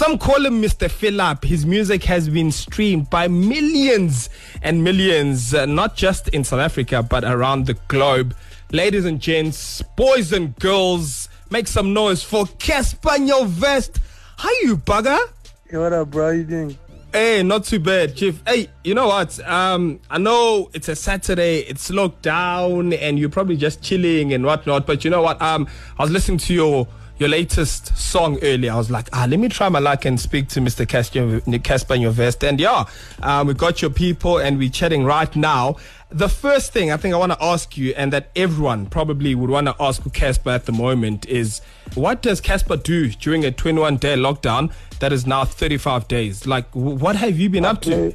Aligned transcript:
Some 0.00 0.16
call 0.16 0.46
him 0.46 0.62
Mr. 0.62 0.90
Philip. 0.90 1.44
His 1.44 1.66
music 1.66 2.04
has 2.04 2.26
been 2.26 2.50
streamed 2.50 3.10
by 3.10 3.28
millions 3.28 4.30
and 4.62 4.82
millions, 4.82 5.52
uh, 5.52 5.66
not 5.66 5.94
just 5.94 6.28
in 6.28 6.42
South 6.42 6.60
Africa, 6.60 7.02
but 7.02 7.22
around 7.22 7.66
the 7.66 7.74
globe. 7.86 8.34
Ladies 8.72 9.04
and 9.04 9.20
gents, 9.20 9.82
boys 9.96 10.32
and 10.32 10.58
girls, 10.58 11.28
make 11.50 11.66
some 11.66 11.92
noise 11.92 12.22
for 12.22 12.46
Cassper 12.46 13.18
Nyovest. 13.18 14.00
How 14.38 14.48
you, 14.62 14.78
bugger? 14.78 15.20
Hey, 15.68 15.76
what 15.76 15.92
up, 15.92 16.10
bro? 16.10 16.28
How 16.28 16.30
you 16.30 16.44
doing? 16.44 16.78
Hey, 17.12 17.42
not 17.42 17.64
too 17.64 17.78
bad, 17.78 18.16
Chief. 18.16 18.40
Hey, 18.46 18.70
you 18.82 18.94
know 18.94 19.08
what? 19.08 19.38
Um, 19.46 20.00
I 20.08 20.16
know 20.16 20.70
it's 20.72 20.88
a 20.88 20.96
Saturday, 20.96 21.58
it's 21.68 21.90
locked 21.90 22.22
down, 22.22 22.94
and 22.94 23.18
you're 23.18 23.28
probably 23.28 23.58
just 23.58 23.82
chilling 23.82 24.32
and 24.32 24.46
whatnot. 24.46 24.86
But 24.86 25.04
you 25.04 25.10
know 25.10 25.20
what? 25.20 25.42
Um, 25.42 25.68
I 25.98 26.02
was 26.02 26.10
listening 26.10 26.38
to 26.38 26.54
your 26.54 26.88
your 27.20 27.28
latest 27.28 27.96
song 27.98 28.38
earlier. 28.42 28.72
I 28.72 28.76
was 28.76 28.90
like, 28.90 29.08
ah, 29.12 29.26
let 29.28 29.38
me 29.38 29.48
try 29.50 29.68
my 29.68 29.78
luck 29.78 30.06
and 30.06 30.18
speak 30.18 30.48
to 30.48 30.60
Mr. 30.60 30.86
Cassper 30.86 31.42
Nyovest. 31.42 32.48
And 32.48 32.58
yeah, 32.58 32.86
um, 33.22 33.46
we 33.46 33.52
got 33.54 33.82
your 33.82 33.90
people, 33.90 34.38
and 34.38 34.56
we're 34.58 34.70
chatting 34.70 35.04
right 35.04 35.34
now. 35.36 35.76
The 36.08 36.30
first 36.30 36.72
thing 36.72 36.90
I 36.90 36.96
think 36.96 37.14
I 37.14 37.18
want 37.18 37.32
to 37.32 37.44
ask 37.44 37.76
you, 37.76 37.92
and 37.94 38.10
that 38.14 38.30
everyone 38.34 38.86
probably 38.86 39.34
would 39.34 39.50
want 39.50 39.66
to 39.66 39.76
ask 39.78 40.02
Cassper 40.04 40.52
at 40.52 40.64
the 40.64 40.72
moment, 40.72 41.26
is 41.26 41.60
what 41.94 42.22
does 42.22 42.40
Cassper 42.40 42.82
do 42.82 43.10
during 43.10 43.44
a 43.44 43.52
21 43.52 43.98
day 43.98 44.16
lockdown 44.16 44.72
that 45.00 45.12
is 45.12 45.26
now 45.26 45.44
35 45.44 46.08
days? 46.08 46.46
Like, 46.46 46.74
what 46.74 47.16
have 47.16 47.38
you 47.38 47.50
been 47.50 47.66
up 47.66 47.82
to? 47.82 48.14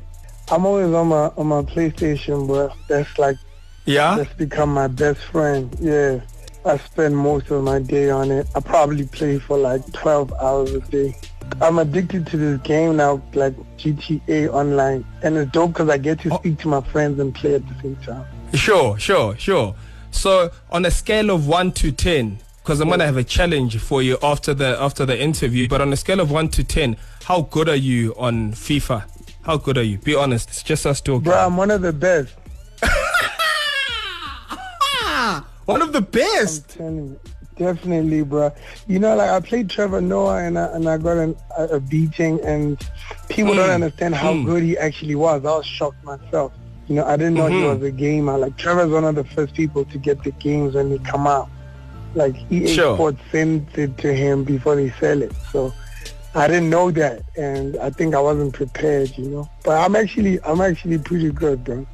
I'm 0.50 0.66
always 0.66 0.92
on 0.94 1.08
my 1.08 1.32
on 1.38 1.48
my 1.48 1.62
PlayStation, 1.62 2.48
bro. 2.48 2.72
That's 2.88 3.18
like, 3.20 3.38
yeah, 3.86 4.16
that's 4.18 4.34
become 4.34 4.74
my 4.74 4.88
best 4.88 5.20
friend. 5.22 5.76
Yeah, 5.80 6.22
I 6.66 6.78
spend 6.78 7.16
most 7.16 7.52
of 7.52 7.64
my 7.64 7.80
day 7.80 8.10
on 8.10 8.32
it. 8.32 8.48
I 8.56 8.60
probably 8.60 9.06
play 9.06 9.38
for 9.38 9.56
like 9.56 9.92
12 9.94 10.34
hours 10.34 10.72
a 10.72 10.80
day. 10.80 11.16
I'm 11.62 11.78
addicted 11.78 12.26
to 12.28 12.38
this 12.38 12.60
game 12.62 12.98
now, 12.98 13.22
like 13.34 13.54
GTA 13.78 14.52
Online, 14.52 15.06
and 15.22 15.38
it's 15.38 15.52
dope 15.52 15.74
because 15.74 15.90
I 15.90 16.00
get 16.00 16.22
to 16.22 16.34
oh. 16.34 16.38
speak 16.38 16.58
to 16.60 16.68
my 16.68 16.82
friends 16.82 17.20
and 17.20 17.36
play 17.36 17.54
at 17.54 17.68
the 17.68 17.82
same 17.82 17.96
time. 17.98 18.26
Sure, 18.54 18.98
sure, 18.98 19.38
sure. 19.38 19.76
So 20.10 20.50
on 20.72 20.86
a 20.86 20.92
scale 20.92 21.30
of 21.30 21.48
one 21.48 21.72
to 21.74 21.92
ten, 21.92 22.40
because 22.64 22.82
I'm 22.82 22.90
gonna 22.90 23.06
have 23.06 23.18
a 23.18 23.24
challenge 23.24 23.78
for 23.78 24.02
you 24.02 24.18
after 24.24 24.56
the 24.56 24.76
after 24.82 25.06
the 25.06 25.20
interview. 25.20 25.68
But 25.68 25.82
on 25.82 25.94
a 25.94 25.98
scale 25.98 26.20
of 26.20 26.32
one 26.32 26.50
to 26.50 26.64
ten, 26.64 26.98
how 27.26 27.42
good 27.42 27.70
are 27.70 27.76
you 27.76 28.16
on 28.18 28.54
FIFA? 28.54 29.06
How 29.44 29.58
good 29.58 29.78
are 29.78 29.84
you? 29.84 30.00
Be 30.00 30.16
honest. 30.16 30.50
It's 30.50 30.64
just 30.64 30.88
us 30.88 31.00
talking. 31.00 31.26
Bro, 31.26 31.38
I'm 31.38 31.58
one 31.58 31.70
of 31.70 31.84
the 31.84 31.94
best. 31.94 32.34
one 35.66 35.82
of 35.82 35.94
the 35.94 36.02
best. 36.02 36.78
Definitely, 37.58 38.24
bro. 38.24 38.52
You 38.88 39.00
know, 39.00 39.16
like 39.16 39.30
I 39.30 39.40
played 39.40 39.70
Trevor 39.70 40.02
Noah 40.02 40.44
and 40.44 40.60
I, 40.60 40.66
and 40.74 40.90
I 40.90 40.98
got 40.98 41.18
an, 41.18 41.38
a, 41.58 41.64
a, 41.66 41.80
beating, 41.80 42.42
and 42.42 42.78
people 43.30 43.54
mm. 43.54 43.58
don't 43.58 43.70
understand 43.70 44.14
how 44.14 44.34
mm. 44.34 44.46
good 44.46 44.62
he 44.64 44.78
actually 44.78 45.16
was. 45.16 45.46
I 45.46 45.58
was 45.58 45.66
shocked 45.66 46.04
myself. 46.04 46.52
You 46.88 46.96
know, 46.96 47.06
I 47.06 47.16
didn't 47.16 47.36
know 47.36 47.46
mm-hmm. 47.46 47.58
he 47.58 47.64
was 47.64 47.82
a 47.82 47.92
gamer. 47.92 48.38
Like 48.38 48.58
Trevor's 48.58 48.92
one 48.92 49.06
of 49.06 49.16
the 49.16 49.24
first 49.24 49.54
people 49.54 49.86
to 49.86 49.98
get 49.98 50.22
the 50.24 50.32
games 50.32 50.76
when 50.76 50.90
they 50.90 50.98
come 51.00 51.26
out. 51.28 51.50
Like 52.14 52.36
EA 52.52 52.68
sure. 52.68 52.96
Sports 52.96 53.22
sends 53.32 53.78
it 53.78 53.98
to 54.00 54.14
him 54.14 54.44
before 54.44 54.76
they 54.76 54.90
sell 54.92 55.22
it. 55.22 55.34
So 55.52 55.74
I 56.34 56.48
didn't 56.48 56.70
know 56.70 56.92
that, 56.92 57.24
and 57.38 57.78
I 57.78 57.90
think 57.90 58.16
I 58.16 58.20
wasn't 58.20 58.54
prepared. 58.54 59.18
You 59.18 59.30
know, 59.30 59.50
but 59.64 59.78
I'm 59.80 59.96
actually 59.96 60.42
I'm 60.44 60.60
actually 60.60 60.98
pretty 60.98 61.32
good, 61.32 61.64
bro. 61.64 61.88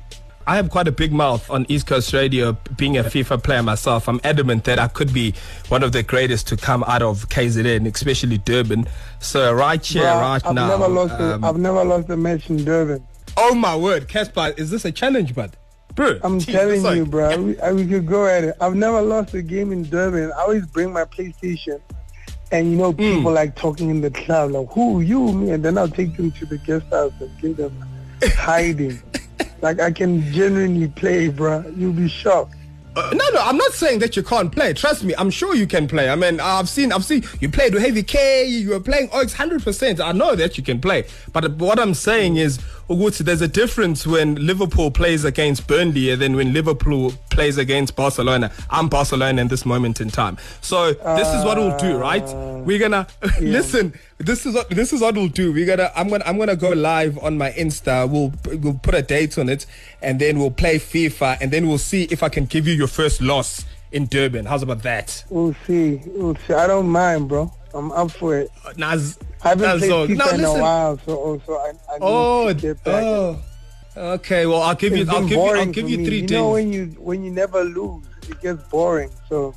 I 0.51 0.55
have 0.55 0.69
quite 0.69 0.89
a 0.89 0.91
big 0.91 1.13
mouth 1.13 1.49
on 1.49 1.65
East 1.69 1.87
Coast 1.87 2.11
Radio, 2.11 2.51
being 2.75 2.97
a 2.97 3.05
FIFA 3.05 3.41
player 3.41 3.63
myself. 3.63 4.09
I'm 4.09 4.19
adamant 4.25 4.65
that 4.65 4.79
I 4.79 4.89
could 4.89 5.13
be 5.13 5.33
one 5.69 5.81
of 5.81 5.93
the 5.93 6.03
greatest 6.03 6.45
to 6.49 6.57
come 6.57 6.83
out 6.87 7.01
of 7.01 7.29
KZN, 7.29 7.89
especially 7.95 8.37
Durban. 8.37 8.85
So 9.21 9.53
right 9.53 9.81
here, 9.81 10.03
Bruh, 10.03 10.21
right 10.21 10.45
I've 10.45 10.53
now, 10.53 10.67
never 10.67 10.89
lost. 10.89 11.13
Um, 11.13 11.41
a, 11.41 11.47
I've 11.47 11.55
never 11.55 11.85
lost 11.85 12.09
a 12.09 12.17
match 12.17 12.49
in 12.49 12.65
Durban. 12.65 13.01
Oh 13.37 13.55
my 13.55 13.77
word, 13.77 14.09
Cassper, 14.09 14.59
is 14.59 14.69
this 14.69 14.83
a 14.83 14.91
challenge, 14.91 15.33
bud? 15.33 15.55
Bro, 15.95 16.19
I'm 16.21 16.39
geez, 16.39 16.53
telling 16.53 16.97
you, 16.97 17.05
bro. 17.05 17.41
We, 17.41 17.55
we 17.71 17.87
could 17.87 18.05
go 18.05 18.25
at 18.25 18.43
it. 18.43 18.57
I've 18.59 18.75
never 18.75 19.01
lost 19.01 19.33
a 19.33 19.41
game 19.41 19.71
in 19.71 19.83
Durban. 19.83 20.33
I 20.33 20.41
always 20.41 20.65
bring 20.65 20.91
my 20.91 21.05
PlayStation, 21.05 21.79
and 22.51 22.71
you 22.71 22.75
know, 22.75 22.91
people 22.91 23.31
mm. 23.31 23.35
like 23.35 23.55
talking 23.55 23.89
in 23.89 24.01
the 24.01 24.11
club, 24.11 24.51
like, 24.51 24.67
"Who 24.71 24.99
you, 24.99 25.31
me?" 25.31 25.51
And 25.51 25.63
then 25.63 25.77
I'll 25.77 25.87
take 25.87 26.17
them 26.17 26.29
to 26.31 26.45
the 26.45 26.57
guest 26.57 26.87
house 26.87 27.13
and 27.21 27.39
give 27.39 27.55
them 27.55 27.85
hiding. 28.35 29.01
Like 29.61 29.79
I 29.79 29.91
can 29.91 30.21
genuinely 30.31 30.87
play, 30.87 31.29
bro. 31.29 31.63
You'll 31.75 31.93
be 31.93 32.07
shocked. 32.07 32.55
Uh, 32.93 33.09
no, 33.13 33.29
no, 33.29 33.39
I'm 33.41 33.55
not 33.55 33.71
saying 33.71 33.99
that 33.99 34.17
you 34.17 34.23
can't 34.23 34.51
play. 34.51 34.73
Trust 34.73 35.05
me, 35.05 35.13
I'm 35.17 35.29
sure 35.29 35.55
you 35.55 35.65
can 35.65 35.87
play. 35.87 36.09
I 36.09 36.15
mean, 36.15 36.41
I've 36.41 36.67
seen, 36.67 36.91
I've 36.91 37.05
seen 37.05 37.23
you 37.39 37.47
played 37.47 37.73
with 37.73 37.83
Heavy 37.83 38.03
K. 38.03 38.45
You 38.45 38.71
were 38.71 38.81
playing 38.81 39.07
Oaks 39.13 39.31
100. 39.31 39.63
percent 39.63 40.01
I 40.01 40.11
know 40.11 40.35
that 40.35 40.57
you 40.57 40.63
can 40.63 40.81
play. 40.81 41.05
But 41.31 41.51
what 41.53 41.79
I'm 41.79 41.93
saying 41.93 42.35
is, 42.35 42.59
There's 42.95 43.41
a 43.41 43.47
difference 43.47 44.05
when 44.05 44.35
Liverpool 44.35 44.91
plays 44.91 45.23
against 45.23 45.65
Burnley 45.65 46.09
and 46.09 46.21
then 46.21 46.35
when 46.35 46.51
Liverpool 46.51 47.13
plays 47.29 47.57
against 47.57 47.95
Barcelona. 47.95 48.51
I'm 48.69 48.89
Barcelona 48.89 49.41
in 49.41 49.47
this 49.47 49.65
moment 49.65 50.01
in 50.01 50.09
time. 50.09 50.37
So 50.59 50.91
this 50.91 51.27
is 51.29 51.45
what 51.45 51.57
we'll 51.57 51.77
do, 51.77 51.97
right? 51.97 52.21
Uh, 52.23 52.61
We're 52.65 52.79
gonna 52.79 53.07
yeah. 53.23 53.29
listen. 53.39 53.93
This 54.17 54.45
is 54.45 54.55
what 54.55 54.69
this 54.69 54.91
is 54.91 54.99
what 54.99 55.15
we'll 55.15 55.29
do. 55.29 55.53
We're 55.53 55.65
gonna 55.65 55.89
I'm 55.95 56.09
gonna 56.09 56.25
I'm 56.25 56.37
gonna 56.37 56.57
go 56.57 56.71
live 56.71 57.17
on 57.19 57.37
my 57.37 57.51
Insta. 57.51 58.09
We'll 58.09 58.33
we'll 58.59 58.79
put 58.83 58.93
a 58.93 59.01
date 59.01 59.37
on 59.37 59.47
it, 59.47 59.65
and 60.01 60.19
then 60.19 60.37
we'll 60.37 60.51
play 60.51 60.77
FIFA, 60.77 61.37
and 61.39 61.49
then 61.49 61.69
we'll 61.69 61.77
see 61.77 62.03
if 62.11 62.21
I 62.23 62.27
can 62.29 62.45
give 62.45 62.67
you 62.67 62.73
your 62.73 62.87
first 62.87 63.21
loss 63.21 63.63
in 63.93 64.07
Durban. 64.07 64.45
How's 64.47 64.63
about 64.63 64.83
that? 64.83 65.23
We'll 65.29 65.55
see. 65.65 66.01
We'll 66.07 66.35
see. 66.45 66.53
I 66.53 66.67
don't 66.67 66.89
mind, 66.89 67.29
bro. 67.29 67.53
I'm 67.73 67.91
up 67.91 68.11
for 68.11 68.37
it. 68.37 68.49
Uh, 68.65 68.73
I 68.77 69.49
haven't 69.49 69.67
Naz, 69.67 69.79
played 69.79 70.09
FIFA 70.09 70.17
no, 70.17 70.29
in 70.29 70.43
a 70.43 70.61
while, 70.61 70.97
so, 71.05 71.41
so 71.45 71.57
I, 71.57 71.69
I 71.89 71.97
oh, 72.01 72.53
get 72.53 72.83
back. 72.83 73.03
Oh. 73.03 73.41
Okay, 73.95 74.45
well 74.45 74.61
I'll 74.61 74.75
give 74.75 74.95
you 74.95 75.05
I'll 75.09 75.21
give 75.27 75.31
you 75.31 75.41
I'll 75.41 75.65
give 75.65 75.89
you 75.89 76.05
three 76.05 76.21
you 76.21 76.27
days. 76.27 76.31
You 76.31 76.37
know 76.37 76.51
when 76.51 76.71
you 76.71 76.85
when 76.97 77.23
you 77.23 77.31
never 77.31 77.63
lose, 77.63 78.05
it 78.29 78.39
gets 78.41 78.63
boring. 78.69 79.09
So 79.27 79.53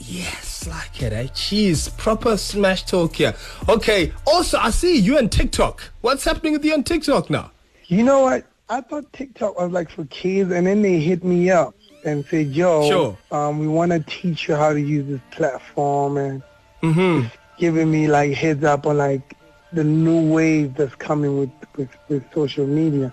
Yes, 0.00 0.66
like 0.66 1.02
it, 1.02 1.12
eh? 1.12 1.24
Jeez, 1.24 1.94
proper 1.96 2.36
smash 2.36 2.84
talk 2.84 3.16
here. 3.16 3.34
Okay, 3.68 4.12
also 4.26 4.58
I 4.58 4.70
see 4.70 4.96
you 4.96 5.18
on 5.18 5.28
TikTok. 5.28 5.82
What's 6.00 6.24
happening 6.24 6.52
with 6.54 6.64
you 6.64 6.72
on 6.72 6.84
TikTok 6.84 7.28
now? 7.30 7.50
You 7.86 8.04
know 8.04 8.22
what? 8.22 8.46
I 8.70 8.80
thought 8.82 9.12
TikTok 9.12 9.58
was 9.58 9.72
like 9.72 9.90
for 9.90 10.04
kids, 10.06 10.52
and 10.52 10.66
then 10.66 10.82
they 10.82 11.00
hit 11.00 11.24
me 11.24 11.50
up 11.50 11.74
and 12.04 12.24
said, 12.26 12.48
"Yo, 12.48 12.88
sure. 12.88 13.18
um, 13.32 13.58
we 13.58 13.66
want 13.66 13.92
to 13.92 14.00
teach 14.00 14.46
you 14.46 14.54
how 14.54 14.72
to 14.72 14.80
use 14.80 15.06
this 15.06 15.20
platform," 15.30 16.16
and 16.16 16.42
mm-hmm. 16.82 17.26
Giving 17.58 17.90
me 17.90 18.08
like 18.08 18.32
heads 18.32 18.64
up 18.64 18.86
on 18.86 18.98
like 18.98 19.36
the 19.72 19.84
new 19.84 20.32
wave 20.32 20.74
that's 20.74 20.94
coming 20.94 21.38
with 21.38 21.50
with, 21.76 21.90
with 22.08 22.24
social 22.32 22.66
media. 22.66 23.12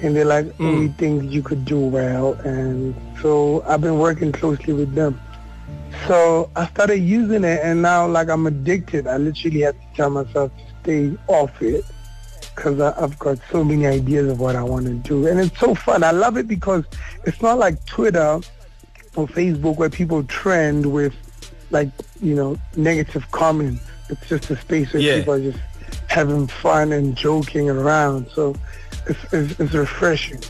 And 0.00 0.14
they're 0.14 0.24
like 0.24 0.46
mm. 0.58 0.78
we 0.80 0.88
think 0.88 1.30
you 1.30 1.42
could 1.42 1.64
do 1.64 1.78
well. 1.80 2.34
And 2.44 2.94
so 3.20 3.62
i've 3.66 3.80
been 3.80 3.98
working 3.98 4.32
closely 4.32 4.72
with 4.72 4.94
them. 4.94 5.20
So 6.06 6.50
i 6.54 6.66
started 6.66 6.98
using 6.98 7.44
it 7.44 7.60
and 7.62 7.82
now 7.82 8.06
like 8.06 8.28
i'm 8.28 8.46
addicted. 8.46 9.06
I 9.06 9.16
literally 9.16 9.60
have 9.62 9.74
to 9.74 9.86
tell 9.94 10.10
myself 10.10 10.52
to 10.56 10.64
stay 10.82 11.18
off 11.26 11.60
it 11.62 11.84
because 12.54 12.80
i've 12.80 13.16
got 13.20 13.38
so 13.52 13.62
many 13.62 13.86
ideas 13.86 14.28
of 14.32 14.40
what 14.40 14.56
i 14.56 14.62
want 14.62 14.86
to 14.86 14.94
do. 14.94 15.26
And 15.26 15.40
it's 15.40 15.58
so 15.58 15.74
fun. 15.74 16.02
I 16.02 16.10
love 16.10 16.36
it 16.36 16.46
because 16.48 16.84
it's 17.24 17.42
not 17.42 17.58
like 17.58 17.84
twitter 17.86 18.40
or 19.16 19.26
facebook 19.26 19.76
where 19.76 19.90
people 19.90 20.22
trend 20.24 20.86
with 20.86 21.14
like 21.70 21.88
you 22.20 22.34
know 22.34 22.56
negative 22.76 23.30
comments 23.30 23.84
it's 24.08 24.28
just 24.28 24.50
a 24.50 24.56
space 24.56 24.92
where 24.92 25.02
yeah. 25.02 25.18
people 25.18 25.34
are 25.34 25.40
just 25.40 25.58
having 26.08 26.46
fun 26.46 26.92
and 26.92 27.16
joking 27.16 27.68
around 27.68 28.26
so 28.32 28.54
it's, 29.08 29.32
it's, 29.32 29.60
it's 29.60 29.74
refreshing. 29.74 30.40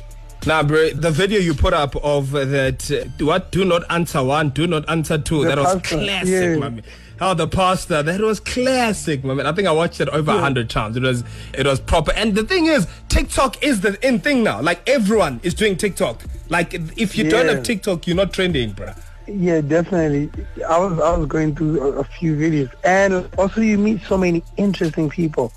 Now, 0.46 0.62
bro, 0.62 0.90
the 0.90 1.10
video 1.10 1.40
you 1.40 1.54
put 1.54 1.74
up 1.74 1.96
of 1.96 2.30
that, 2.30 2.90
uh, 2.90 3.24
what, 3.24 3.50
do 3.50 3.64
not 3.64 3.82
answer 3.90 4.22
one, 4.22 4.50
do 4.50 4.66
not 4.66 4.88
answer 4.88 5.18
two, 5.18 5.42
the 5.42 5.48
that 5.48 5.58
was 5.58 5.82
classic, 5.82 6.28
yeah. 6.28 6.56
man. 6.56 6.82
How 7.18 7.34
the 7.34 7.48
pastor, 7.48 8.02
that 8.04 8.20
was 8.20 8.38
classic, 8.38 9.24
man. 9.24 9.40
I 9.40 9.52
think 9.52 9.66
I 9.66 9.72
watched 9.72 10.00
it 10.00 10.08
over 10.08 10.30
a 10.30 10.34
yeah. 10.34 10.40
hundred 10.40 10.70
times. 10.70 10.96
It 10.96 11.02
was, 11.02 11.24
it 11.52 11.66
was 11.66 11.80
proper. 11.80 12.12
And 12.12 12.36
the 12.36 12.44
thing 12.44 12.66
is, 12.66 12.86
TikTok 13.08 13.62
is 13.62 13.80
the 13.80 13.98
in 14.06 14.20
thing 14.20 14.44
now. 14.44 14.60
Like 14.60 14.88
everyone 14.88 15.40
is 15.42 15.54
doing 15.54 15.76
TikTok. 15.76 16.22
Like 16.48 16.74
if 16.74 17.18
you 17.18 17.24
yeah. 17.24 17.30
don't 17.30 17.48
have 17.48 17.64
TikTok, 17.64 18.06
you're 18.06 18.16
not 18.16 18.32
trending, 18.32 18.70
bro. 18.70 18.92
Yeah, 19.28 19.60
definitely. 19.60 20.30
I 20.68 20.78
was 20.78 20.98
I 21.00 21.16
was 21.16 21.26
going 21.26 21.54
through 21.54 21.80
a, 21.82 22.00
a 22.00 22.04
few 22.04 22.34
videos, 22.34 22.72
and 22.84 23.28
also 23.36 23.60
you 23.60 23.76
meet 23.76 24.02
so 24.02 24.16
many 24.16 24.42
interesting 24.56 25.10
people. 25.10 25.52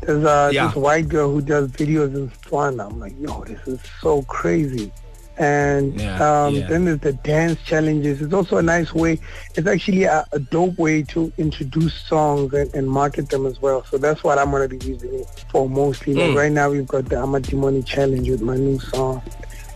There's 0.00 0.24
uh, 0.24 0.50
yeah. 0.52 0.66
this 0.66 0.76
white 0.76 1.08
girl 1.08 1.30
who 1.30 1.40
does 1.40 1.70
videos 1.70 2.14
in 2.14 2.28
fun. 2.30 2.80
I'm 2.80 2.98
like, 2.98 3.14
yo, 3.20 3.44
this 3.44 3.66
is 3.68 3.80
so 4.00 4.22
crazy. 4.22 4.92
And 5.38 5.98
yeah, 5.98 6.44
um, 6.44 6.54
yeah. 6.54 6.66
then 6.66 6.84
there's 6.84 7.00
the 7.00 7.12
dance 7.12 7.62
challenges. 7.62 8.20
It's 8.20 8.34
also 8.34 8.58
a 8.58 8.62
nice 8.62 8.92
way. 8.92 9.18
It's 9.54 9.66
actually 9.66 10.04
a, 10.04 10.26
a 10.32 10.38
dope 10.38 10.76
way 10.76 11.04
to 11.04 11.32
introduce 11.38 11.94
songs 11.94 12.52
and, 12.52 12.72
and, 12.74 12.88
market 12.88 13.30
them 13.30 13.46
as 13.46 13.60
well. 13.60 13.82
So 13.84 13.96
that's 13.96 14.22
what 14.22 14.38
I'm 14.38 14.50
going 14.50 14.68
to 14.68 14.76
be 14.76 14.84
using 14.86 15.14
it 15.14 15.44
for 15.50 15.70
mostly. 15.70 16.14
Mm. 16.14 16.28
Like 16.28 16.36
right 16.36 16.52
now 16.52 16.70
we've 16.70 16.86
got 16.86 17.06
the 17.06 17.16
Amademoni 17.16 17.86
challenge 17.86 18.28
with 18.28 18.42
my 18.42 18.56
new 18.56 18.78
song. 18.78 19.22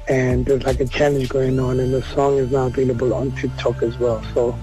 And 0.08 0.46
there's 0.46 0.62
like 0.64 0.80
a 0.80 0.86
challenge 0.86 1.28
going 1.28 1.58
on 1.58 1.80
and 1.80 1.92
the 1.92 2.02
song 2.02 2.36
is 2.38 2.50
now 2.50 2.66
available 2.66 3.12
on 3.12 3.32
TikTok 3.32 3.82
as 3.82 3.98
well. 3.98 4.22
So 4.34 4.56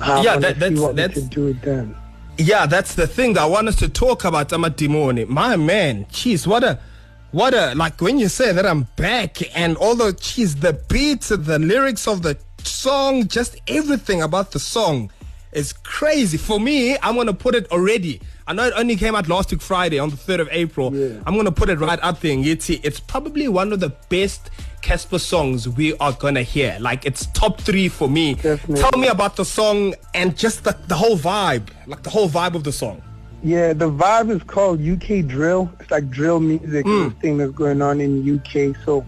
I 0.00 0.22
yeah, 0.22 0.36
that, 0.38 0.58
that's, 0.58 0.80
what 0.80 0.96
that's, 0.96 1.16
we 1.16 1.22
can 1.22 1.30
do 1.30 1.46
it 1.48 1.62
then 1.62 1.96
Yeah, 2.38 2.66
that's 2.66 2.94
the 2.94 3.06
thing 3.06 3.34
that 3.34 3.42
I 3.42 3.46
want 3.46 3.68
us 3.68 3.76
to 3.76 3.88
talk 3.88 4.24
about 4.24 4.48
Amademoni. 4.50 5.28
My 5.28 5.56
man, 5.56 6.04
jeez, 6.06 6.46
what 6.46 6.62
a 6.64 6.78
what 7.32 7.54
a 7.54 7.74
like 7.74 8.00
when 8.00 8.18
you 8.18 8.28
say 8.28 8.52
that 8.52 8.64
I'm 8.64 8.84
back 8.96 9.38
and 9.56 9.76
all 9.76 9.96
the 9.96 10.12
jeez, 10.12 10.60
the 10.60 10.74
beats, 10.88 11.28
the 11.28 11.58
lyrics 11.58 12.06
of 12.06 12.22
the 12.22 12.36
song, 12.62 13.26
just 13.26 13.56
everything 13.66 14.22
about 14.22 14.52
the 14.52 14.60
song 14.60 15.10
is 15.52 15.72
crazy. 15.72 16.36
For 16.36 16.60
me, 16.60 16.96
I'm 17.02 17.16
gonna 17.16 17.34
put 17.34 17.54
it 17.54 17.70
already. 17.70 18.20
I 18.46 18.52
know 18.52 18.64
it 18.64 18.74
only 18.76 18.96
came 18.96 19.14
out 19.14 19.28
last 19.28 19.50
week 19.50 19.62
Friday 19.62 19.98
on 19.98 20.10
the 20.10 20.16
3rd 20.16 20.40
of 20.40 20.48
April. 20.50 20.94
Yeah. 20.94 21.20
I'm 21.26 21.36
gonna 21.36 21.52
put 21.52 21.70
it 21.70 21.78
right 21.78 21.98
up 22.02 22.20
there. 22.20 22.36
Yeti. 22.36 22.80
It's 22.84 23.00
probably 23.00 23.48
one 23.48 23.72
of 23.72 23.80
the 23.80 23.90
best 24.08 24.50
Cassper 24.84 25.18
songs 25.18 25.66
we 25.66 25.96
are 25.96 26.12
gonna 26.12 26.42
hear. 26.42 26.76
Like 26.78 27.06
it's 27.06 27.26
top 27.32 27.58
three 27.60 27.88
for 27.88 28.08
me. 28.08 28.34
Definitely. 28.34 28.82
Tell 28.82 28.98
me 29.00 29.08
about 29.08 29.34
the 29.36 29.44
song 29.44 29.94
and 30.12 30.36
just 30.36 30.64
the, 30.64 30.76
the 30.88 30.94
whole 30.94 31.16
vibe, 31.16 31.68
like 31.86 32.02
the 32.02 32.10
whole 32.10 32.28
vibe 32.28 32.54
of 32.54 32.64
the 32.64 32.72
song. 32.72 33.00
Yeah, 33.42 33.72
the 33.72 33.90
vibe 33.90 34.30
is 34.30 34.42
called 34.42 34.80
UK 34.80 35.26
drill. 35.26 35.70
It's 35.80 35.90
like 35.90 36.10
drill 36.10 36.38
music, 36.40 36.84
Mm. 36.84 37.18
thing 37.20 37.38
that's 37.38 37.52
going 37.52 37.80
on 37.80 38.00
in 38.00 38.10
UK. 38.36 38.76
So 38.84 39.04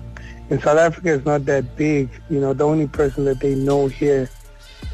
in 0.48 0.60
South 0.62 0.78
Africa, 0.78 1.14
it's 1.14 1.26
not 1.26 1.44
that 1.44 1.76
big. 1.76 2.08
You 2.30 2.40
know, 2.40 2.54
the 2.54 2.64
only 2.64 2.86
person 2.86 3.26
that 3.26 3.40
they 3.40 3.54
know 3.54 3.86
here 3.86 4.30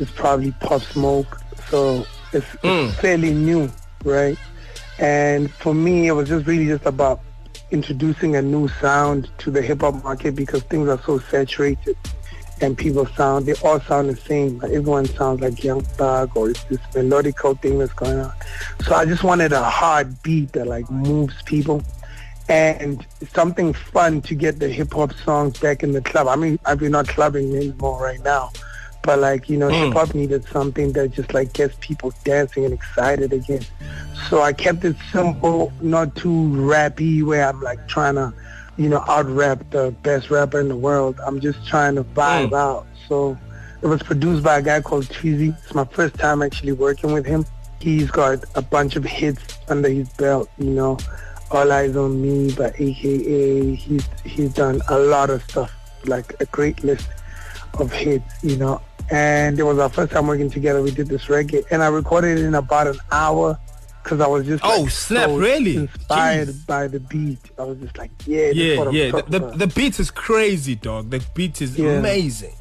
is 0.01 0.11
probably 0.11 0.51
Pop 0.61 0.83
Smoke. 0.83 1.41
So 1.71 2.05
it's, 2.33 2.47
Mm. 2.65 2.89
it's 2.89 2.99
fairly 2.99 3.33
new, 3.33 3.71
right? 4.05 4.37
And 4.99 5.49
for 5.63 5.75
me, 5.75 6.09
it 6.09 6.13
was 6.13 6.29
just 6.29 6.45
really 6.47 6.67
just 6.67 6.87
about 6.87 7.21
introducing 7.73 8.37
a 8.37 8.43
new 8.43 8.69
sound 8.69 9.31
to 9.39 9.51
the 9.51 9.63
hip 9.63 9.81
hop 9.81 10.03
market 10.05 10.37
because 10.37 10.63
things 10.65 10.89
are 10.89 11.01
so 11.03 11.19
saturated 11.19 11.97
and 12.61 12.79
people 12.79 13.07
sound, 13.07 13.47
they 13.47 13.55
all 13.65 13.81
sound 13.81 14.09
the 14.09 14.17
same. 14.17 14.59
Like 14.59 14.73
everyone 14.73 15.07
sounds 15.07 15.41
like 15.41 15.65
Young 15.65 15.81
Thug 15.81 16.37
or 16.37 16.51
it's 16.51 16.63
this 16.65 16.79
melodical 16.93 17.61
thing 17.61 17.79
that's 17.79 17.93
going 17.93 18.21
on. 18.21 18.33
So 18.85 18.95
I 18.95 19.05
just 19.05 19.25
wanted 19.25 19.53
a 19.53 19.63
hard 19.63 20.23
beat 20.23 20.53
that 20.53 20.67
like 20.67 20.89
moves 20.91 21.43
people 21.43 21.83
and 22.49 23.05
something 23.33 23.73
fun 23.73 24.21
to 24.23 24.35
get 24.35 24.59
the 24.59 24.69
hip 24.69 24.93
hop 24.93 25.13
songs 25.13 25.59
back 25.59 25.83
in 25.83 25.93
the 25.93 26.03
club. 26.03 26.29
I 26.29 26.37
mean, 26.37 26.59
I've 26.65 26.79
been 26.79 26.93
not 26.93 27.09
clubbing 27.09 27.55
anymore 27.57 28.03
right 28.03 28.23
now, 28.23 28.51
but 29.03 29.19
like 29.19 29.49
you 29.49 29.57
know, 29.57 29.69
Mm. 29.69 29.87
hip 29.87 29.93
hop 29.95 30.15
needed 30.15 30.45
something 30.53 30.93
that 30.93 31.13
just 31.13 31.33
like 31.35 31.53
gets 31.53 31.75
people 31.81 32.13
dancing 32.25 32.65
and 32.65 32.73
excited 32.75 33.33
again. 33.33 33.65
So 34.29 34.43
I 34.43 34.53
kept 34.53 34.85
it 34.85 34.97
simple, 35.13 35.73
not 35.81 36.15
too 36.17 36.29
rappy, 36.55 37.23
where 37.25 37.49
I'm 37.49 37.61
like 37.61 37.87
trying 37.89 38.15
to, 38.17 38.33
you 38.77 38.89
know, 38.89 39.05
out 39.09 39.27
rap 39.29 39.59
the 39.71 39.91
best 40.03 40.31
rapper 40.31 40.61
in 40.61 40.69
the 40.69 40.77
world. 40.77 41.19
I'm 41.27 41.41
just 41.41 41.67
trying 41.67 41.97
to 41.97 42.05
vibe 42.05 42.51
Mm. 42.51 42.59
out. 42.59 42.87
So 43.09 43.37
it 43.83 43.87
was 43.87 44.03
produced 44.03 44.43
by 44.45 44.59
a 44.59 44.63
guy 44.63 44.81
called 44.81 45.05
Tweezy. 45.07 45.57
It's 45.65 45.75
my 45.75 45.85
first 45.85 46.15
time 46.15 46.41
actually 46.43 46.73
working 46.73 47.13
with 47.13 47.27
him. 47.27 47.45
He's 47.81 48.11
got 48.11 48.45
a 48.55 48.63
bunch 48.63 48.95
of 48.95 49.05
hits 49.05 49.43
under 49.69 49.89
his 49.89 50.09
belt, 50.11 50.49
you 50.59 50.71
know. 50.71 50.97
All 51.51 51.71
Eyes 51.71 51.97
on 51.97 52.23
Me 52.23 52.53
by 52.55 52.73
AKA. 52.79 53.75
He's 53.75 54.05
he's 54.25 54.53
done 54.55 54.81
a 54.89 54.99
lot 54.99 55.29
of 55.29 55.43
stuff, 55.51 55.71
like 56.07 56.35
a 56.41 56.47
great 56.47 56.83
list 56.85 57.09
of 57.79 57.93
hits, 57.93 58.33
you 58.43 58.57
know. 58.57 58.81
And 59.13 59.59
it 59.59 59.63
was 59.63 59.79
our 59.79 59.91
first 59.91 60.11
time 60.11 60.27
working 60.27 60.51
together. 60.51 60.83
We 60.83 60.91
did 60.91 61.07
this 61.09 61.27
reggae, 61.27 61.65
and 61.71 61.83
I 61.83 61.89
recorded 61.89 62.39
it 62.39 62.45
in 62.45 62.55
about 62.55 62.87
an 62.87 62.97
hour 63.13 63.59
because 64.03 64.21
I 64.21 64.27
was 64.27 64.47
just 64.47 64.65
Oh, 64.65 64.81
like, 64.83 64.91
snap, 64.91 65.29
so 65.29 65.37
really? 65.37 65.77
inspired 65.77 66.49
Jeez. 66.49 66.67
by 66.67 66.89
the 66.89 66.99
beat. 66.99 67.39
I 67.59 67.63
was 67.65 67.79
just 67.79 67.97
like, 67.99 68.11
yeah, 68.27 68.49
Yeah, 68.51 68.91
yeah. 68.91 69.11
The, 69.13 69.23
the, 69.29 69.39
the 69.59 69.67
beat 69.69 70.01
is 70.01 70.11
crazy, 70.11 70.75
dog. 70.75 71.11
The 71.11 71.23
beat 71.35 71.61
is 71.63 71.79
Yeah. 71.79 71.91
amazing. 71.99 72.55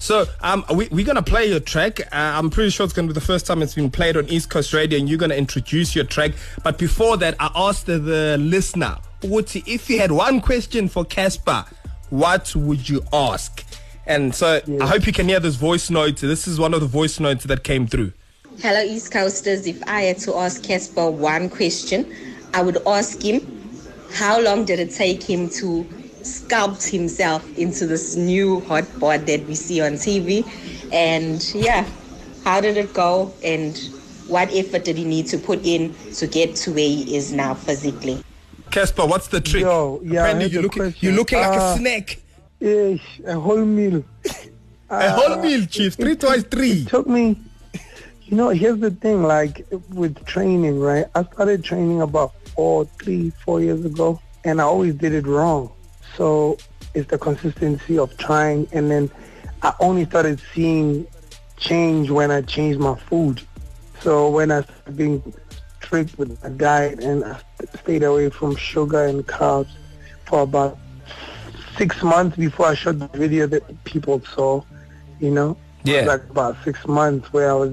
So 0.00 0.26
um, 0.42 0.64
we, 0.74 0.88
we're 0.90 1.04
going 1.06 1.16
to 1.16 1.22
play 1.22 1.46
your 1.48 1.60
track. 1.60 2.00
Uh, 2.00 2.06
I'm 2.12 2.50
pretty 2.50 2.68
sure 2.70 2.84
it's 2.84 2.92
going 2.92 3.08
to 3.08 3.14
be 3.14 3.18
the 3.18 3.24
first 3.24 3.46
time 3.46 3.62
it's 3.62 3.74
been 3.74 3.90
played 3.90 4.16
on 4.16 4.26
East 4.28 4.50
Coast 4.50 4.74
Radio, 4.74 4.98
and 4.98 5.08
you're 5.08 5.16
going 5.18 5.30
to 5.30 5.38
introduce 5.38 5.94
your 5.94 6.04
track. 6.04 6.32
But 6.62 6.76
before 6.76 7.16
that, 7.18 7.36
I 7.40 7.50
asked 7.54 7.86
the, 7.86 7.98
the 7.98 8.36
listener, 8.38 8.98
Uti, 9.22 9.62
if 9.66 9.88
you 9.88 9.98
had 10.00 10.10
one 10.12 10.40
question 10.42 10.88
for 10.88 11.04
Cassper, 11.04 11.66
what 12.10 12.54
would 12.56 12.86
you 12.88 13.02
ask? 13.12 13.64
And 14.06 14.34
so 14.34 14.60
I 14.80 14.86
hope 14.86 15.06
you 15.06 15.12
can 15.12 15.28
hear 15.28 15.40
this 15.40 15.54
voice 15.56 15.90
note. 15.90 16.16
This 16.18 16.46
is 16.46 16.58
one 16.60 16.74
of 16.74 16.80
the 16.80 16.86
voice 16.86 17.18
notes 17.20 17.44
that 17.44 17.64
came 17.64 17.86
through. 17.86 18.12
Hello, 18.60 18.82
East 18.82 19.10
Coasters. 19.12 19.66
If 19.66 19.82
I 19.88 20.02
had 20.02 20.18
to 20.20 20.34
ask 20.36 20.62
Cassper 20.62 21.10
one 21.12 21.48
question, 21.48 22.14
I 22.52 22.62
would 22.62 22.78
ask 22.86 23.22
him 23.22 23.40
how 24.12 24.40
long 24.40 24.64
did 24.64 24.78
it 24.78 24.90
take 24.92 25.22
him 25.22 25.48
to 25.50 25.84
sculpt 26.22 26.88
himself 26.88 27.46
into 27.58 27.86
this 27.86 28.14
new 28.16 28.60
hot 28.60 28.84
bod 29.00 29.26
that 29.26 29.44
we 29.46 29.54
see 29.54 29.80
on 29.80 29.92
TV? 29.94 30.44
And 30.92 31.42
yeah, 31.54 31.86
how 32.44 32.60
did 32.60 32.76
it 32.76 32.92
go? 32.92 33.32
And 33.42 33.76
what 34.28 34.52
effort 34.54 34.84
did 34.84 34.96
he 34.98 35.04
need 35.04 35.26
to 35.28 35.38
put 35.38 35.64
in 35.64 35.94
to 36.14 36.26
get 36.26 36.54
to 36.56 36.70
where 36.72 36.88
he 36.88 37.16
is 37.16 37.32
now 37.32 37.54
physically? 37.54 38.22
Cassper, 38.70 39.08
what's 39.08 39.28
the 39.28 39.40
trick? 39.40 39.62
Yo, 39.62 40.00
yeah, 40.04 40.20
Apparently 40.20 40.46
you're 40.50 40.62
looking, 40.62 40.94
you're 41.00 41.12
looking 41.12 41.38
like 41.38 41.58
a 41.58 41.62
Ah. 41.62 41.76
snake. 41.76 42.23
Ish, 42.64 43.20
a 43.26 43.38
whole 43.38 43.64
meal. 43.64 44.02
A 44.90 44.94
uh, 44.94 45.12
whole 45.12 45.42
meal, 45.42 45.66
chief. 45.66 45.94
Three 45.94 46.16
twice 46.16 46.44
three. 46.44 46.82
It 46.82 46.88
took 46.88 47.06
me 47.06 47.36
you 48.26 48.36
know 48.38 48.48
here's 48.48 48.78
the 48.78 48.90
thing 48.90 49.22
like 49.22 49.66
with 49.90 50.24
training 50.24 50.80
right 50.80 51.06
i 51.14 51.22
started 51.24 51.62
training 51.62 52.00
about 52.00 52.32
four 52.54 52.86
three 53.02 53.30
four 53.44 53.60
years 53.60 53.84
ago 53.84 54.18
and 54.44 54.60
i 54.60 54.64
always 54.64 54.94
did 54.94 55.12
it 55.12 55.26
wrong 55.26 55.70
so 56.16 56.56
it's 56.94 57.10
the 57.10 57.18
consistency 57.18 57.98
of 57.98 58.16
trying 58.16 58.66
and 58.72 58.90
then 58.90 59.10
i 59.62 59.72
only 59.80 60.06
started 60.06 60.40
seeing 60.54 61.06
change 61.58 62.10
when 62.10 62.30
i 62.30 62.40
changed 62.40 62.80
my 62.80 62.98
food 63.00 63.42
so 64.00 64.30
when 64.30 64.50
i 64.50 64.62
started 64.62 64.96
being 64.96 65.34
strict 65.82 66.16
with 66.16 66.42
my 66.42 66.48
diet 66.48 67.00
and 67.00 67.24
i 67.24 67.38
stayed 67.82 68.02
away 68.02 68.30
from 68.30 68.56
sugar 68.56 69.04
and 69.04 69.26
carbs 69.26 69.70
for 70.24 70.40
about 70.42 70.78
six 71.76 72.02
months 72.02 72.36
before 72.36 72.66
i 72.66 72.74
shot 72.74 72.98
the 72.98 73.08
video 73.08 73.46
that 73.46 73.62
people 73.84 74.20
saw 74.34 74.62
you 75.18 75.30
know 75.30 75.56
Yeah. 75.84 76.04
like 76.06 76.22
about 76.30 76.56
six 76.64 76.86
months 76.86 77.32
where 77.32 77.50
I 77.50 77.54
was, 77.54 77.72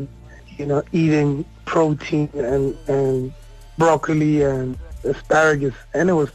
you 0.57 0.65
know, 0.65 0.81
eating 0.91 1.45
protein 1.65 2.29
and 2.35 2.75
and 2.87 3.31
broccoli 3.77 4.43
and 4.43 4.77
asparagus, 5.03 5.75
and 5.93 6.09
it 6.09 6.13
was. 6.13 6.29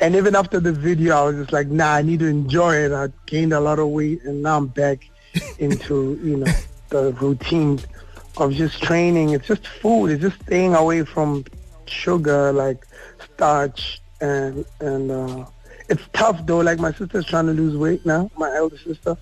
And 0.00 0.16
even 0.16 0.34
after 0.34 0.58
the 0.60 0.72
video, 0.72 1.16
I 1.16 1.22
was 1.28 1.36
just 1.36 1.52
like, 1.52 1.68
nah, 1.68 1.94
I 1.94 2.02
need 2.02 2.18
to 2.20 2.26
enjoy 2.26 2.74
it. 2.84 2.92
I 2.92 3.08
gained 3.26 3.52
a 3.52 3.60
lot 3.60 3.78
of 3.78 3.88
weight, 3.88 4.20
and 4.24 4.42
now 4.42 4.56
I'm 4.58 4.66
back 4.66 4.98
into 5.58 6.18
you 6.22 6.36
know 6.36 6.54
the 6.88 7.12
routine 7.22 7.78
of 8.36 8.52
just 8.52 8.82
training. 8.82 9.30
It's 9.30 9.46
just 9.46 9.66
food. 9.66 10.10
It's 10.10 10.22
just 10.22 10.40
staying 10.42 10.74
away 10.74 11.04
from 11.04 11.44
sugar, 11.86 12.52
like 12.52 12.86
starch, 13.34 14.00
and 14.20 14.64
and 14.80 15.10
uh, 15.10 15.44
it's 15.92 16.02
tough 16.12 16.44
though. 16.46 16.58
Like 16.58 16.78
my 16.78 16.92
sister's 16.92 17.26
trying 17.26 17.46
to 17.46 17.52
lose 17.52 17.76
weight 17.76 18.04
now, 18.04 18.30
my 18.36 18.54
elder 18.56 18.78
sister, 18.78 19.16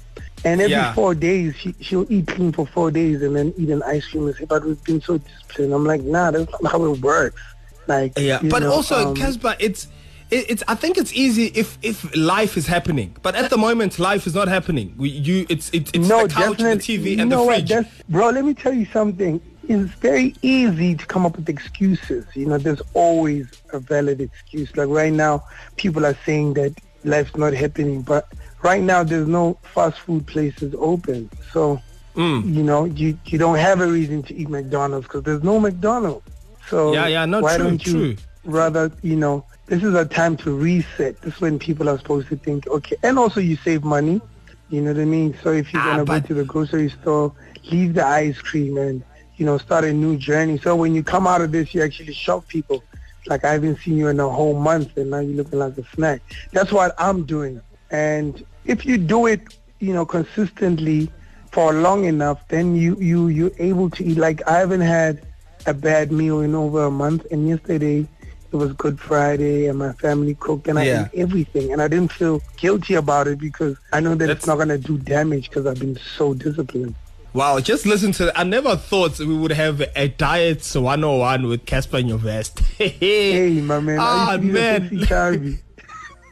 and 0.45 0.61
every 0.61 0.73
Yeah. 0.73 0.95
four 0.95 1.15
days 1.15 1.55
she 1.57 1.75
she'll 1.81 2.07
eat 2.11 2.27
clean 2.29 2.53
for 2.53 2.67
four 2.67 2.91
days 2.91 3.23
and 3.23 3.37
then 3.37 3.53
eat 3.59 3.71
an 3.71 3.83
ice 3.83 4.07
cream 4.07 4.27
and 4.27 4.37
say, 4.37 4.45
"But 4.45 4.65
we've 4.65 4.83
been 4.85 5.01
so 5.01 5.19
disciplined." 5.19 5.75
I'm 5.75 5.85
like, 5.85 6.03
nah, 6.03 6.31
that's 6.31 6.51
not 6.63 6.73
how 6.73 6.85
it 6.93 7.01
works. 7.01 7.41
Like, 7.87 8.13
Yeah, 8.19 8.41
but 8.43 8.63
know, 8.63 8.73
also, 8.73 9.09
um, 9.09 9.15
Cassper, 9.17 9.57
it's 9.59 9.89
it, 10.31 10.49
it's. 10.49 10.63
I 10.69 10.77
think 10.77 10.97
it's 10.97 11.13
easy 11.13 11.47
if 11.47 11.77
if 11.83 12.15
life 12.17 12.57
is 12.57 12.67
happening, 12.67 13.17
but 13.23 13.35
at 13.35 13.51
the 13.51 13.59
moment, 13.59 13.99
life 13.99 14.27
is 14.27 14.35
not 14.35 14.49
happening. 14.49 14.95
We, 14.97 15.09
you, 15.09 15.45
it's 15.49 15.71
it's 15.73 15.91
it's 15.93 16.09
no, 16.09 16.27
the 16.27 16.33
couch, 16.35 16.59
the. 16.59 16.65
TV, 16.77 17.19
and 17.19 17.33
the 17.33 17.45
fridge. 17.45 17.73
Bro, 18.09 18.31
let 18.31 18.45
me 18.45 18.55
tell 18.55 18.73
you 18.73 18.87
something. 18.87 19.41
It's 19.71 19.93
very 20.01 20.35
easy 20.43 20.97
to 20.97 21.07
come 21.07 21.25
up 21.25 21.37
with 21.37 21.49
excuses. 21.49 22.25
You 22.35 22.47
know, 22.47 22.59
there's 22.59 22.83
always 22.93 23.47
a 23.73 23.79
valid 23.79 24.21
excuse. 24.21 24.77
Like 24.77 24.89
right 24.89 25.13
now, 25.13 25.45
people 25.77 26.05
are 26.05 26.17
saying 26.27 26.55
that 26.55 26.75
life's 27.05 27.37
not 27.37 27.53
happening, 27.55 28.03
but 28.03 28.27
right 28.65 28.83
now 28.83 29.05
there's 29.05 29.29
no 29.29 29.57
fast 29.63 30.01
food 30.01 30.27
places 30.27 30.75
open. 30.77 31.31
So, 31.53 31.81
Mm. 32.17 32.53
you 32.53 32.65
know, 32.65 32.85
you 32.87 33.17
you 33.27 33.39
don't 33.39 33.59
have 33.59 33.81
a 33.81 33.87
reason 33.87 34.25
to 34.25 34.35
eat 34.35 34.49
McDonald's 34.49 35.07
because 35.07 35.23
there's 35.23 35.45
no 35.45 35.61
McDonald's. 35.61 36.27
So 36.69 36.93
Yeah, 36.93 37.07
yeah, 37.07 37.25
no, 37.25 37.39
why 37.41 37.55
true, 37.57 37.65
don't 37.67 37.87
you 37.87 37.93
true. 37.93 38.17
rather, 38.45 38.91
you 39.03 39.15
know, 39.15 39.45
this 39.67 39.85
is 39.85 39.95
a 39.95 40.05
time 40.05 40.37
to 40.39 40.53
reset. 40.53 41.23
This 41.23 41.35
is 41.37 41.41
when 41.41 41.61
people 41.61 41.89
are 41.89 41.97
supposed 41.99 42.27
to 42.31 42.37
think, 42.37 42.67
okay, 42.67 42.97
and 43.05 43.17
also 43.21 43.39
you 43.39 43.55
save 43.55 43.85
money. 43.85 44.21
You 44.69 44.81
know 44.83 44.93
what 44.93 45.01
I 45.01 45.05
mean? 45.05 45.37
So 45.45 45.53
if 45.53 45.73
you're 45.73 45.81
Ah, 45.83 45.91
gonna 45.93 46.05
but- 46.05 46.23
go 46.23 46.27
to 46.29 46.35
the 46.35 46.45
grocery 46.45 46.91
store, 47.01 47.33
leave 47.71 47.95
the 47.95 48.05
ice 48.05 48.41
cream 48.41 48.77
and 48.77 49.05
you 49.41 49.47
know 49.47 49.57
start 49.57 49.85
a 49.85 49.93
new 49.93 50.19
journey. 50.19 50.59
So 50.59 50.77
when 50.77 50.95
you 50.95 51.03
come 51.03 51.27
out 51.27 51.41
of 51.41 51.51
this, 51.51 51.75
you 51.75 51.83
actually 51.83 52.13
shock 52.13 52.47
people. 52.47 52.85
Like 53.27 53.43
I 53.43 53.53
haven't 53.53 53.79
seen 53.81 53.97
you 53.97 54.09
in 54.09 54.21
a 54.21 54.29
whole 54.29 54.55
month, 54.55 54.99
and 54.99 55.11
now 55.11 55.21
you're 55.21 55.35
looking 55.35 55.59
like 55.59 55.79
a 55.79 55.85
snack. 55.95 56.21
That's 56.53 56.71
what 56.71 56.95
I'm 56.99 57.25
doing. 57.25 57.59
And 57.91 58.45
if 58.67 58.85
you 58.85 58.99
do 58.99 59.27
it, 59.27 59.41
you 59.79 59.95
know, 59.95 60.05
consistently 60.05 61.11
for 61.53 61.73
long 61.73 62.05
enough, 62.05 62.47
then 62.49 62.77
you 62.77 62.97
you 62.97 63.29
you're 63.29 63.57
able 63.59 63.89
to 63.91 64.05
eat. 64.05 64.19
Like 64.19 64.47
I 64.47 64.59
haven't 64.59 64.83
had 64.83 65.27
a 65.65 65.73
bad 65.73 66.13
meal 66.13 66.41
in 66.41 66.55
over 66.55 66.85
a 66.85 66.91
month, 66.91 67.27
and 67.31 67.49
yesterday 67.49 68.07
it 68.53 68.57
was 68.57 68.75
Good 68.75 69.01
Friday, 69.01 69.69
and 69.69 69.79
my 69.79 69.93
family 69.95 70.35
cooked, 70.35 70.69
and 70.69 70.79
I 70.79 70.85
Yeah. 70.85 71.09
ate 71.15 71.21
everything, 71.21 71.73
and 71.73 71.81
I 71.81 71.89
didn't 71.89 72.13
feel 72.13 72.43
guilty 72.59 72.95
about 72.95 73.27
it 73.27 73.39
because 73.39 73.77
I 73.91 74.01
know 74.01 74.11
that 74.11 74.19
That's- 74.27 74.37
it's 74.39 74.47
not 74.47 74.59
gonna 74.59 74.77
do 74.77 74.99
damage 74.99 75.49
because 75.49 75.65
I've 75.67 75.79
been 75.79 75.99
so 76.19 76.35
disciplined. 76.35 76.95
Wow, 77.33 77.61
just 77.61 77.87
listen 77.87 78.11
to 78.13 78.25
that. 78.27 78.39
I 78.39 78.43
never 78.43 78.75
thought 78.77 79.21
we 79.21 79.35
would 79.37 79.53
have 79.53 79.81
a 79.95 80.09
diet 80.09 80.69
101 80.75 81.47
with 81.47 81.65
Cassper 81.65 82.03
Nyovest. 82.03 82.59
hey, 82.77 83.61
my 83.61 83.79
man. 83.79 83.99
Ah, 84.01 84.37
man. 84.41 85.61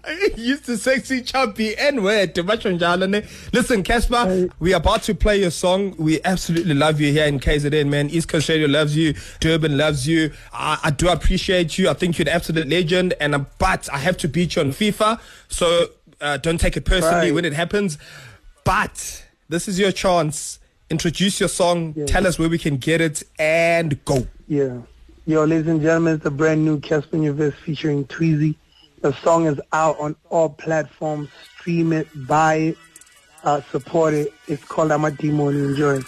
Used 0.36 0.64
to 0.64 0.76
sexy 0.76 1.20
chubby 1.22 1.76
and 1.76 2.02
where 2.02 2.26
listen 2.26 3.82
Cassper 3.82 4.50
we 4.58 4.72
are 4.72 4.78
about 4.78 5.02
to 5.02 5.14
play 5.14 5.38
your 5.40 5.50
song. 5.50 5.94
We 5.98 6.20
absolutely 6.24 6.74
love 6.74 6.98
you 7.00 7.12
here 7.12 7.26
in 7.26 7.38
kzn 7.38 7.88
man. 7.88 8.08
East 8.08 8.26
coast 8.28 8.48
radio 8.48 8.66
loves 8.68 8.96
you. 8.96 9.14
Durban 9.40 9.76
loves 9.76 10.08
you. 10.08 10.32
I, 10.52 10.78
I 10.84 10.90
do 10.90 11.10
appreciate 11.10 11.76
you. 11.76 11.90
I 11.90 11.92
think 11.92 12.18
you're 12.18 12.26
an 12.26 12.34
absolute 12.34 12.68
legend. 12.68 13.14
And 13.20 13.34
uh, 13.34 13.44
but 13.58 13.88
i 13.92 13.98
have 13.98 14.16
to 14.18 14.28
beat 14.28 14.56
you 14.56 14.62
on 14.62 14.70
fifa. 14.70 15.20
So 15.48 15.88
uh, 16.22 16.38
don't 16.38 16.58
take 16.58 16.76
it 16.76 16.86
personally 16.86 17.26
Right. 17.26 17.34
when 17.34 17.44
it 17.44 17.52
happens. 17.52 17.98
But 18.64 19.24
this 19.50 19.68
is 19.68 19.78
your 19.78 19.92
chance 19.92 20.58
introduce 20.90 21.38
your 21.40 21.48
song 21.48 21.92
Yeah. 21.96 22.06
tell 22.06 22.26
us 22.26 22.38
where 22.38 22.48
we 22.48 22.58
can 22.58 22.76
get 22.76 23.00
it 23.00 23.22
and 23.38 24.02
go 24.04 24.26
Yeah. 24.46 24.78
Yo, 25.26 25.44
ladies 25.44 25.66
and 25.66 25.82
gentlemen, 25.82 26.14
it's 26.14 26.24
a 26.24 26.30
brand 26.30 26.64
new 26.64 26.80
Cassper 26.80 27.18
Nyovest 27.20 27.52
featuring 27.62 28.06
Tweezy. 28.06 28.54
The 29.02 29.12
song 29.22 29.44
is 29.46 29.60
out 29.74 29.98
on 30.00 30.16
all 30.30 30.48
platforms. 30.48 31.28
Stream 31.60 31.92
it, 31.92 32.08
buy 32.26 32.54
it, 32.54 32.78
uh, 33.44 33.60
support 33.70 34.14
it. 34.14 34.32
It's 34.46 34.64
called 34.64 34.90
I'm 34.90 35.04
a 35.04 35.10
Demon. 35.10 35.54
Enjoy. 35.54 36.00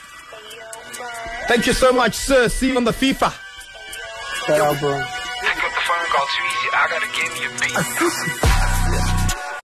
thank 1.48 1.66
you 1.66 1.74
so 1.74 1.92
much 1.92 2.14
sir 2.14 2.48
see 2.48 2.68
you 2.70 2.76
on 2.78 2.84
the 2.84 2.92
fifa 2.92 3.30
Shout 4.46 4.60
out, 4.60 4.78
bro. 4.80 4.92
Pick 5.42 5.64
up 5.64 5.72
the 5.76 5.82
phone, 5.88 6.06
call 6.14 6.26
Tweezy. 6.34 6.68
I 6.72 6.88
gotta 6.92 7.10
give 7.16 7.32
you 7.42 7.48
a 7.48 8.40
beat. 8.40 8.49